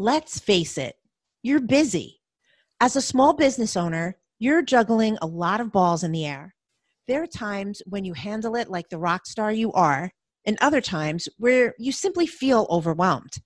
[0.00, 0.94] Let's face it,
[1.42, 2.20] you're busy.
[2.80, 6.54] As a small business owner, you're juggling a lot of balls in the air.
[7.08, 10.12] There are times when you handle it like the rock star you are,
[10.46, 13.38] and other times where you simply feel overwhelmed.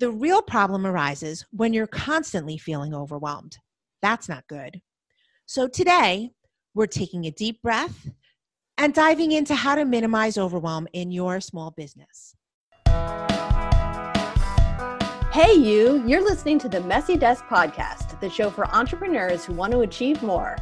[0.00, 3.58] The real problem arises when you're constantly feeling overwhelmed.
[4.00, 4.80] That's not good.
[5.44, 6.30] So today,
[6.74, 8.08] we're taking a deep breath
[8.78, 12.34] and diving into how to minimize overwhelm in your small business.
[15.40, 19.70] Hey, you, you're listening to the Messy Desk Podcast, the show for entrepreneurs who want
[19.70, 20.56] to achieve more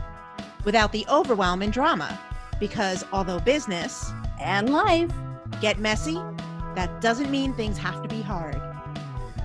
[0.67, 2.21] without the overwhelm and drama.
[2.61, 5.11] Because although business and life
[5.63, 6.21] get messy,
[6.75, 8.61] that doesn't mean things have to be hard.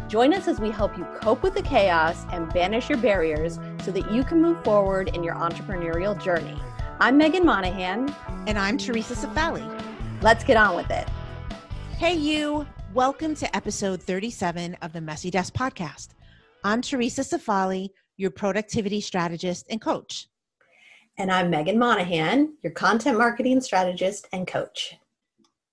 [0.10, 3.92] Join us as we help you cope with the chaos and banish your barriers so
[3.92, 6.60] that you can move forward in your entrepreneurial journey.
[7.00, 8.14] I'm Meghan Monaghan.
[8.48, 9.66] And I'm Theresa Cifali.
[10.22, 11.08] Let's get on with it.
[11.98, 12.68] Hey, you.
[12.94, 16.10] Welcome to episode 37 of the Messy Desk podcast.
[16.66, 20.28] I'm Theresa Cifali, your productivity strategist and coach.
[21.18, 24.98] And I'm Meghan Monaghan, your content marketing strategist and coach.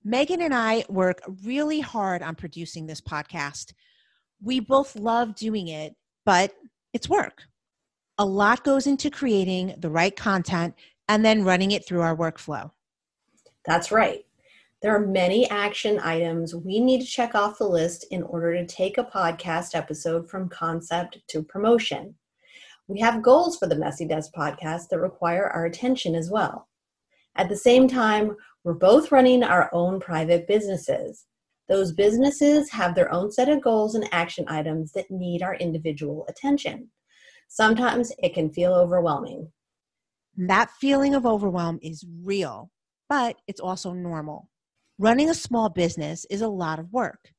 [0.07, 3.73] Meghan and I work really hard on producing this podcast.
[4.41, 6.53] We both love doing it, but
[6.93, 7.43] it's work.
[8.19, 10.77] A lot goes into creating the right content
[11.09, 12.71] and then running it through our workflow.
[13.67, 14.25] That's right.
[14.81, 18.65] There are many action items we need to check off the list in order to
[18.65, 22.15] take a podcast episode from concept to promotion.
[22.87, 26.69] We have goals for the Messy Desk podcast that require our attention as well.
[27.35, 31.27] At the same time, we're both running our own private businesses.
[31.69, 36.25] Those businesses have their own set of goals and action items that need our individual
[36.29, 36.89] attention.
[37.49, 39.51] Sometimes it can feel overwhelming.
[40.37, 42.71] That feeling of overwhelm is real,
[43.09, 44.49] but it's also normal.
[45.01, 47.33] Running a small business is a lot of work.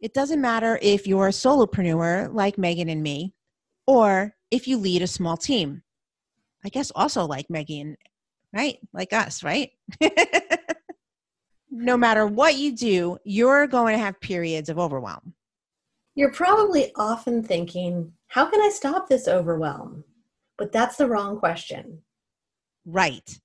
[0.00, 3.34] It doesn't matter if you're a solopreneur like Meghan and me,
[3.86, 5.82] or if you lead a small team.
[6.64, 7.96] I guess also like Meghan,
[8.54, 8.78] right?
[8.94, 9.72] Like us, right?
[11.70, 15.34] no matter what you do, you're going to have periods of overwhelm.
[16.14, 20.02] You're probably often thinking, how can I stop this overwhelm?
[20.56, 22.00] But that's the wrong question.
[22.86, 23.38] Right.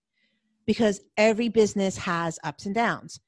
[0.65, 3.19] Because every business has ups and downs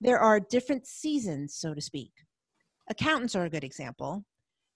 [0.00, 2.12] there are different seasons, so to speak.
[2.88, 4.24] Accountants are a good example.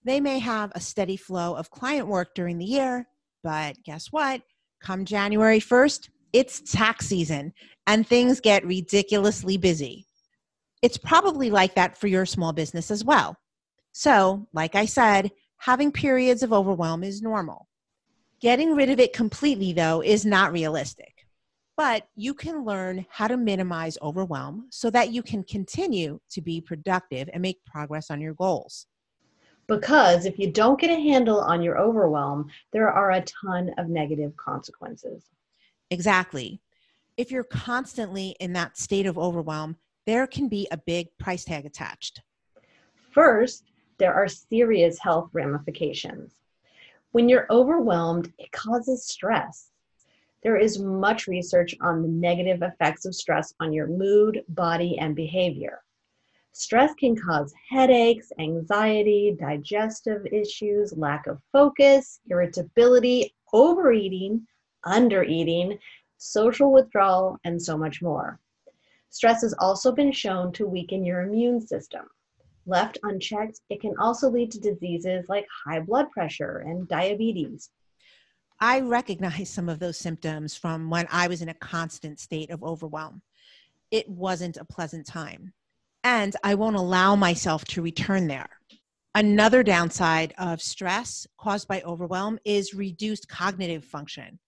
[0.05, 3.07] They may have a steady flow of client work during the year,
[3.43, 4.43] but guess what?
[4.83, 7.53] Come January 1st, it's tax season
[7.87, 10.07] and things get ridiculously busy.
[10.83, 13.37] It's probably like that for your small business as well.
[13.93, 17.69] So, like I said, having periods of overwhelm is normal.
[18.41, 21.12] Getting rid of it completely, though, is not realistic
[21.77, 26.61] but you can learn how to minimize overwhelm so that you can continue to be
[26.61, 28.87] productive and make progress on your goals.
[29.69, 33.89] Because if you don't get a handle on your overwhelm, there are a ton of
[33.89, 35.31] negative consequences.
[35.91, 36.61] Exactly.
[37.17, 41.65] If you're constantly in that state of overwhelm, there can be a big price tag
[41.65, 42.21] attached.
[43.13, 43.65] First,
[43.99, 46.35] there are serious health ramifications.
[47.13, 49.72] When you're overwhelmed, it causes stress
[50.43, 55.15] there is much research on the negative effects of stress on your mood, body, and
[55.15, 55.83] behavior.
[56.53, 64.47] Stress can cause headaches, anxiety, digestive issues, lack of focus, irritability, overeating,
[64.85, 65.79] undereating,
[66.19, 68.39] social withdrawal, and so much more.
[69.09, 72.07] Stress has also been shown to weaken your immune system.
[72.67, 77.71] Left unchecked, it can also lead to diseases like high blood pressure and diabetes.
[78.63, 82.63] I recognize some of those symptoms from when I was in a constant state of
[82.63, 83.21] overwhelm.
[83.91, 85.53] It wasn't a pleasant time,
[86.05, 88.49] and I won't allow myself to return there.
[89.17, 94.39] Another downside of stress caused by overwhelm is reduced cognitive function.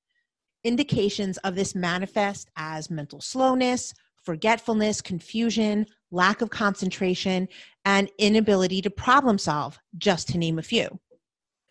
[0.63, 3.93] Indications of this manifest as mental slowness,
[4.23, 7.49] forgetfulness, confusion, lack of concentration,
[7.85, 11.01] and inability to problem solve, just to name a few.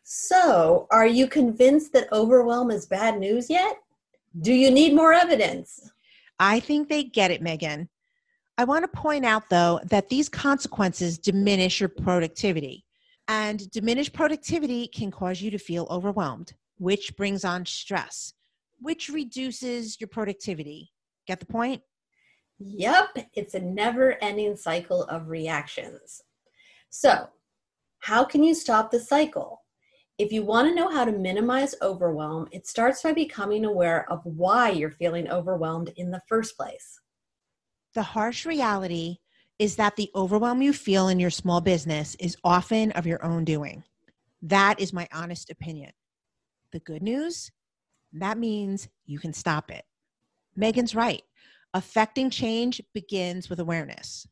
[0.03, 3.77] So, are you convinced that overwhelm is bad news yet?
[4.41, 5.91] Do you need more evidence?
[6.39, 7.87] I think they get it, Meghan.
[8.57, 12.85] I want to point out, though, that these consequences diminish your productivity.
[13.29, 18.33] And diminished productivity can cause you to feel overwhelmed, which brings on stress,
[18.81, 20.91] which reduces your productivity.
[21.25, 21.81] Get the point?
[22.59, 26.21] Yep, it's a never ending cycle of reactions.
[26.89, 27.29] So,
[27.99, 29.62] how can you stop the cycle?
[30.17, 34.21] If you want to know how to minimize overwhelm, it starts by becoming aware of
[34.23, 36.99] why you're feeling overwhelmed in the first place.
[37.93, 39.17] The harsh reality
[39.59, 43.43] is that the overwhelm you feel in your small business is often of your own
[43.43, 43.83] doing.
[44.41, 45.91] That is my honest opinion.
[46.71, 47.51] The good news
[48.13, 49.85] that means you can stop it.
[50.57, 51.23] Meghan's right.
[51.73, 54.27] Affecting change begins with awareness.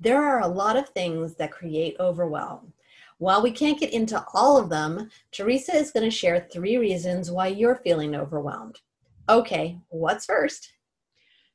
[0.00, 2.72] There are a lot of things that create overwhelm.
[3.22, 7.30] While we can't get into all of them, Theresa is going to share three reasons
[7.30, 8.80] why you're feeling overwhelmed.
[9.28, 10.72] Okay, what's first?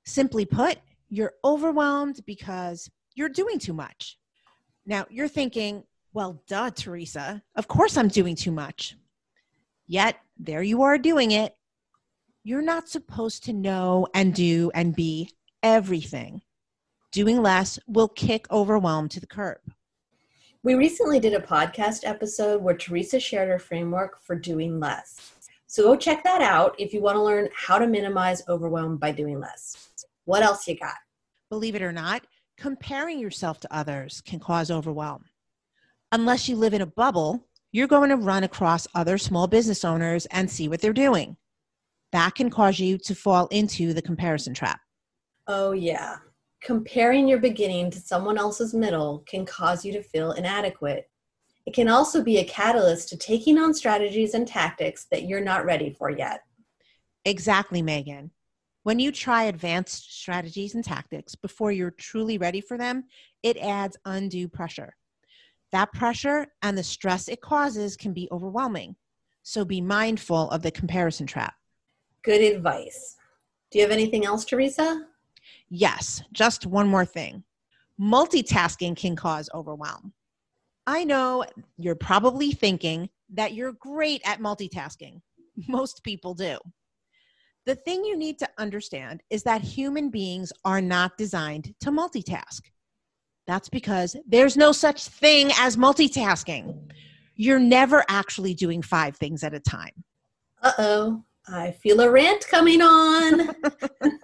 [0.05, 0.77] Simply put,
[1.09, 4.17] you're overwhelmed because you're doing too much.
[4.85, 5.83] Now, you're thinking,
[6.13, 8.95] well, duh, Theresa, of course I'm doing too much.
[9.87, 11.53] Yet, there you are doing it.
[12.45, 15.31] You're not supposed to know and do and be
[15.61, 16.43] everything.
[17.11, 19.59] Doing less will kick overwhelm to the curb.
[20.67, 25.31] We recently did a podcast episode where Theresa shared her framework for doing less.
[25.65, 29.13] So go check that out if you want to learn how to minimize overwhelm by
[29.13, 29.91] doing less.
[30.25, 30.95] What else you got?
[31.49, 32.27] Believe it or not,
[32.57, 35.23] comparing yourself to others can cause overwhelm.
[36.11, 40.25] Unless you live in a bubble, you're going to run across other small business owners
[40.31, 41.37] and see what they're doing.
[42.11, 44.81] That can cause you to fall into the comparison trap.
[45.47, 46.17] Oh, yeah.
[46.62, 51.09] Comparing your beginning to someone else's middle can cause you to feel inadequate.
[51.65, 55.65] It can also be a catalyst to taking on strategies and tactics that you're not
[55.65, 56.42] ready for yet.
[57.25, 58.31] Exactly, Meghan.
[58.83, 63.03] When you try advanced strategies and tactics before you're truly ready for them,
[63.44, 64.95] it adds undue pressure.
[65.74, 68.95] That pressure and the stress it causes can be overwhelming.
[69.44, 71.53] So be mindful of the comparison trap.
[72.24, 73.18] Good advice.
[73.71, 75.06] Do you have anything else, Theresa?
[75.69, 77.43] Yes, just one more thing.
[77.99, 80.13] Multitasking can cause overwhelm.
[80.85, 81.43] I know
[81.75, 85.21] you're probably thinking that you're great at multitasking.
[85.67, 86.57] Most people do.
[87.65, 92.61] The thing you need to understand is that human beings are not designed to multitask.
[93.45, 96.91] That's because there's no such thing as multitasking.
[97.35, 100.03] You're never actually doing five things at a time.
[100.61, 103.49] Uh oh, I feel a rant coming on.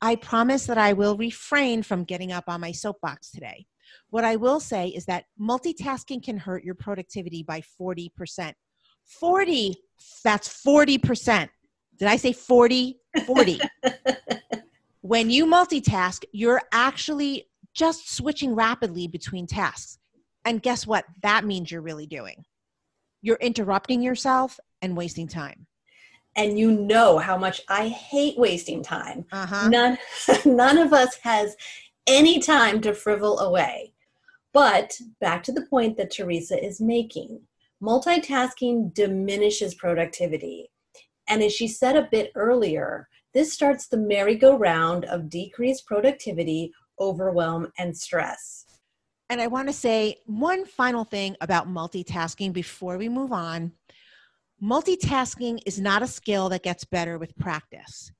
[0.00, 3.66] I promise that I will refrain from getting up on my soapbox today.
[4.10, 8.52] What I will say is that multitasking can hurt your productivity by 40%.
[9.04, 9.74] 40,
[10.22, 11.48] that's 40%.
[11.98, 13.00] Did I say 40?
[13.26, 13.60] 40.
[15.00, 19.98] when you multitask, you're actually just switching rapidly between tasks.
[20.44, 21.04] And guess what?
[21.22, 22.44] That means you're really doing.
[23.20, 25.67] You're interrupting yourself and wasting time.
[26.36, 29.24] And you know how much I hate wasting time.
[29.32, 29.68] Uh-huh.
[29.68, 29.98] None,
[30.44, 31.56] none of us has
[32.06, 33.92] any time to frivol away.
[34.52, 37.40] But back to the point that Theresa is making
[37.82, 40.70] multitasking diminishes productivity.
[41.28, 47.70] And as she said a bit earlier, this starts the merry-go-round of decreased productivity, overwhelm,
[47.78, 48.64] and stress.
[49.30, 53.72] And I want to say one final thing about multitasking before we move on.
[54.62, 58.10] Multitasking is not a skill that gets better with practice.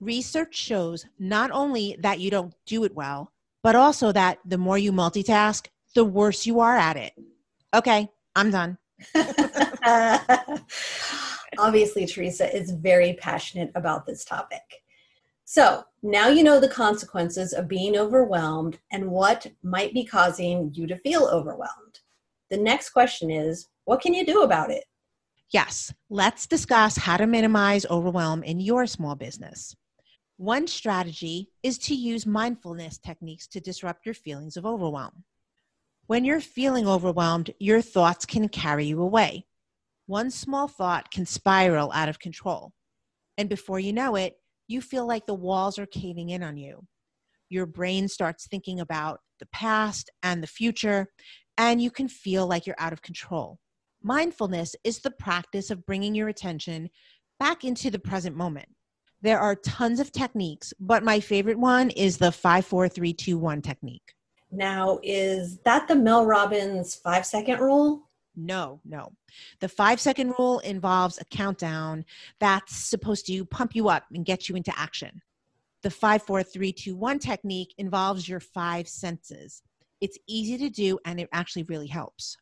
[0.00, 4.78] Research shows not only that you don't do it well, but also that the more
[4.78, 7.12] you multitask, the worse you are at it.
[7.72, 8.78] Okay, I'm done.
[11.58, 14.82] Obviously, Theresa is very passionate about this topic.
[15.44, 20.88] So now you know the consequences of being overwhelmed and what might be causing you
[20.88, 22.00] to feel overwhelmed.
[22.50, 24.82] The next question is what can you do about it?
[25.52, 29.76] Yes, let's discuss how to minimize overwhelm in your small business.
[30.38, 35.24] One strategy is to use mindfulness techniques to disrupt your feelings of overwhelm.
[36.08, 39.46] When you're feeling overwhelmed, your thoughts can carry you away.
[40.06, 42.72] One small thought can spiral out of control.
[43.38, 44.34] And before you know it,
[44.68, 46.86] you feel like the walls are caving in on you.
[47.48, 51.08] Your brain starts thinking about the past and the future,
[51.56, 53.58] and you can feel like you're out of control.
[54.02, 56.90] Mindfulness is the practice of bringing your attention
[57.38, 58.68] back into the present moment.
[59.22, 64.14] There are tons of techniques, but my favorite one is the 54321 technique.
[64.52, 68.08] Now, is that the Mel Robbins five second rule?
[68.36, 69.12] No, no.
[69.60, 72.04] The five second rule involves a countdown
[72.38, 75.22] that's supposed to pump you up and get you into action.
[75.82, 79.62] The five, four, three, two, one technique involves your five senses.
[80.00, 82.36] It's easy to do and it actually really helps.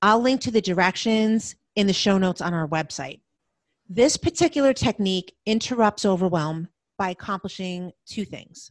[0.00, 3.20] I'll link to the directions in the show notes on our website.
[3.88, 8.70] This particular technique interrupts overwhelm by accomplishing two things.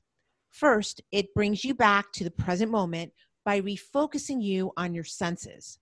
[0.52, 3.12] First, it brings you back to the present moment
[3.44, 5.80] by refocusing you on your senses.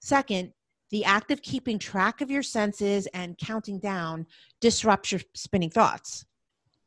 [0.00, 0.52] Second,
[0.90, 4.26] the act of keeping track of your senses and counting down
[4.60, 6.26] disrupts your spinning thoughts.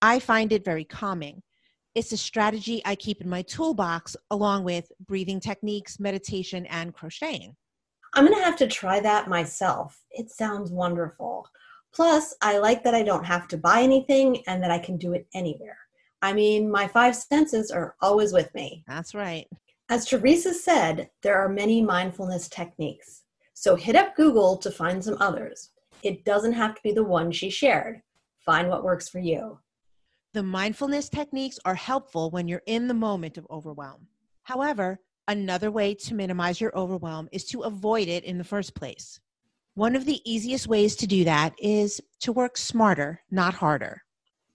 [0.02, 1.42] I find it very calming.
[1.96, 7.56] It's a strategy I keep in my toolbox along with breathing techniques, meditation, and crocheting.
[8.14, 10.02] I'm going to have to try that myself.
[10.12, 11.48] It sounds wonderful.
[11.94, 15.14] Plus, I like that I don't have to buy anything and that I can do
[15.14, 15.78] it anywhere.
[16.22, 18.84] I mean, my five senses are always with me.
[18.88, 19.48] That's right.
[19.88, 23.24] As Theresa said, there are many mindfulness techniques.
[23.54, 25.72] So hit up Google to find some others.
[26.04, 28.02] It doesn't have to be the one she shared.
[28.46, 29.60] Find what works for you.
[30.36, 34.08] The mindfulness techniques are helpful when you're in the moment of overwhelm.
[34.44, 35.00] However,
[35.30, 39.22] another way to minimize your overwhelm is to avoid it in the first place.
[39.76, 44.04] One of the easiest ways to do that is to work smarter, not harder.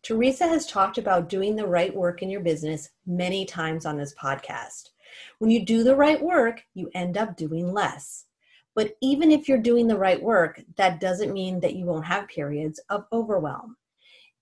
[0.03, 4.15] Theresa has talked about doing the right work in your business many times on this
[4.23, 4.91] podcast.
[5.39, 8.27] When you do the right work, you end up doing less.
[8.75, 12.29] But even if you're doing the right work, that doesn't mean that you won't have
[12.29, 13.79] periods of overwhelm.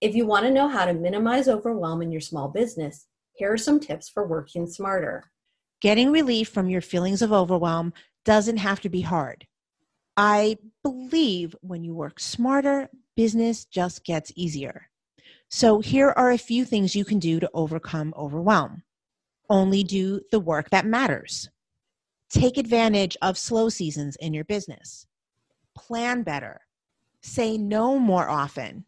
[0.01, 3.59] If you want to know how to minimize overwhelm in your small business, here are
[3.59, 5.25] some tips for working smarter.
[5.81, 7.93] Getting relief from your feelings of overwhelm
[8.25, 9.47] doesn't have to be hard.
[10.17, 14.89] I believe when you work smarter, business just gets easier.
[15.49, 18.83] So, here are a few things you can do to overcome overwhelm.
[19.49, 21.49] Only do the work that matters.
[22.29, 25.07] Take advantage of slow seasons in your business.
[25.75, 26.61] Plan better.
[27.23, 28.85] Say no more often.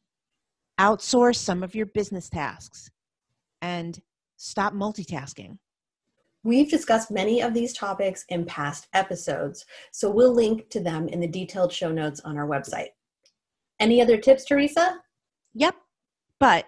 [0.80, 2.90] Outsource some of your business tasks.
[3.60, 4.00] And
[4.36, 5.58] stop multitasking.
[6.42, 11.20] We've discussed many of these topics in past episodes, so we'll link to them in
[11.20, 12.88] the detailed show notes on our website.
[13.78, 15.00] Any other tips, Theresa?
[15.52, 15.74] Yep.
[16.38, 16.64] But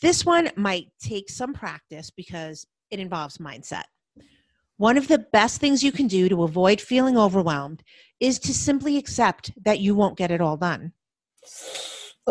[0.00, 3.84] this one might take some practice because it involves mindset.
[4.78, 7.82] One of the best things you can do to avoid feeling overwhelmed
[8.18, 10.94] is to simply accept that you won't get it all done.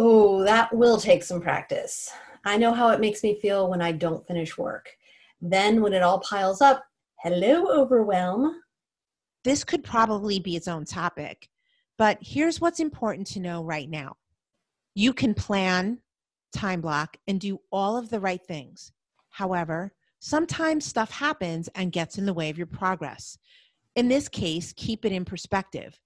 [0.02, 2.10] Oh, that will take some practice.
[2.46, 4.88] I know how it makes me feel when I don't finish work.
[5.42, 6.86] Then, when it all piles up,
[7.18, 8.62] hello, overwhelm.
[9.44, 11.50] This could probably be its own topic,
[11.98, 14.16] but here's what's important to know right now
[14.96, 16.00] you can plan,
[16.56, 18.94] time block, and do all of the right things.
[19.32, 23.38] However, sometimes stuff happens and gets in the way of your progress.
[23.98, 26.00] In this case, keep it in perspective.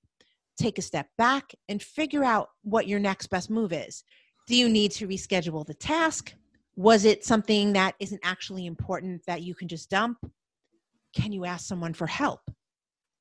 [0.58, 4.04] Take a step back and figure out what your next best move is.
[4.48, 6.34] Do you need to reschedule the task?
[6.76, 10.18] Was it something that isn't actually important that you can just dump?
[11.16, 12.42] Can you ask someone for help?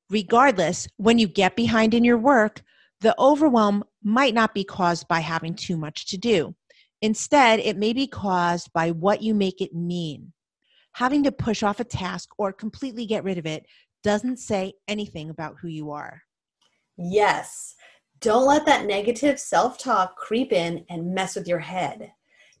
[0.09, 2.61] Regardless, when you get behind in your work,
[3.01, 6.55] the overwhelm might not be caused by having too much to do.
[7.01, 10.31] Instead, it may be caused by what you make it mean.
[10.93, 13.65] Having to push off a task or completely get rid of it
[14.03, 16.21] doesn't say anything about who you are.
[16.97, 17.75] Yes.
[18.19, 22.13] Don't let that negative self talk creep in and mess with your head.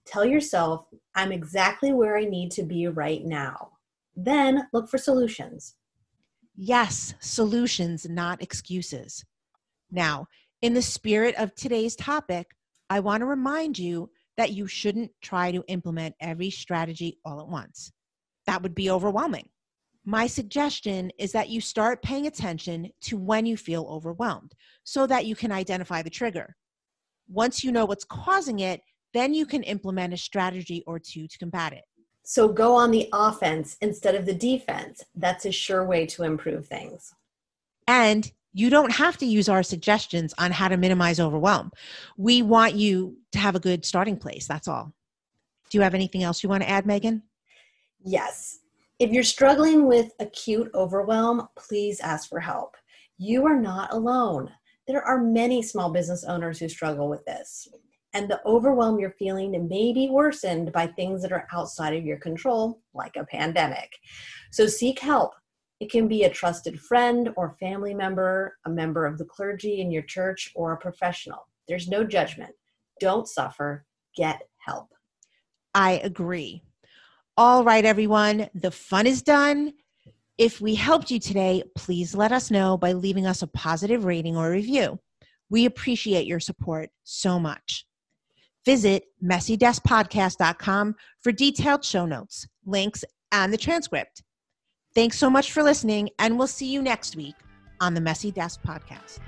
[0.05, 0.85] Tell yourself,
[1.15, 3.71] I'm exactly where I need to be right now.
[4.15, 5.75] Then look for solutions.
[6.55, 9.23] Yes, solutions, not excuses.
[9.89, 10.27] Now,
[10.61, 12.51] in the spirit of today's topic,
[12.89, 17.47] I want to remind you that you shouldn't try to implement every strategy all at
[17.47, 17.91] once.
[18.45, 19.49] That would be overwhelming.
[20.05, 25.25] My suggestion is that you start paying attention to when you feel overwhelmed so that
[25.25, 26.55] you can identify the trigger.
[27.29, 28.81] Once you know what's causing it,
[29.13, 31.83] then you can implement a strategy or two to combat it.
[32.23, 35.03] So go on the offense instead of the defense.
[35.15, 37.13] That's a sure way to improve things.
[37.87, 41.71] And you don't have to use our suggestions on how to minimize overwhelm.
[42.17, 44.47] We want you to have a good starting place.
[44.47, 44.93] That's all.
[45.69, 47.23] Do you have anything else you want to add, Meghan?
[48.05, 48.59] Yes.
[48.99, 52.75] If you're struggling with acute overwhelm, please ask for help.
[53.17, 54.49] You are not alone.
[54.87, 57.67] There are many small business owners who struggle with this.
[58.13, 62.17] And the overwhelm you're feeling may be worsened by things that are outside of your
[62.17, 63.89] control, like a pandemic.
[64.51, 65.33] So seek help
[65.83, 69.91] it can be a trusted friend or family member, a member of the clergy in
[69.91, 71.47] your church, or a professional.
[71.67, 72.53] There's no judgment.
[73.01, 73.85] Don't suffer.
[74.15, 74.87] Get help.
[75.75, 76.63] I agree.
[77.35, 79.73] All right, everyone, the fun is done.
[80.37, 84.37] If we helped you today, please let us know by leaving us a positive rating
[84.37, 84.99] or review.
[85.49, 87.87] We appreciate your support so much.
[88.65, 94.21] Visit messydeskpodcast.com for detailed show notes, links, and the transcript.
[94.93, 97.35] Thanks so much for listening, and we'll see you next week
[97.81, 99.19] on the Messy Desk Podcast.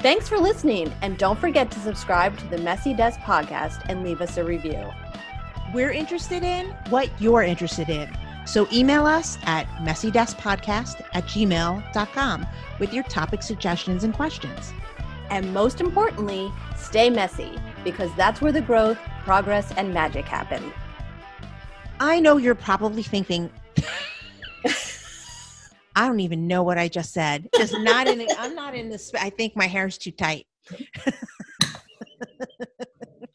[0.00, 4.20] Thanks for listening, and don't forget to subscribe to the Messy Desk Podcast and leave
[4.20, 4.90] us a review.
[5.74, 8.16] We're interested in what you're interested in.
[8.46, 12.46] So email us at messydeskpodcast at gmail.com
[12.78, 14.72] with your topic suggestions and questions.
[15.30, 20.72] And most importantly, stay messy because that's where the growth, progress, and magic happen.
[21.98, 23.50] I know you're probably thinking,
[25.96, 27.48] I don't even know what I just said.
[27.56, 28.26] Just not in.
[28.38, 29.12] I'm not in this.
[29.14, 30.46] I think my hair's too tight.